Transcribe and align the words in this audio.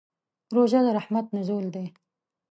روژه 0.55 0.79
د 0.85 0.87
رحمت 0.97 1.25
نزول 1.37 1.65
دی. 1.75 1.85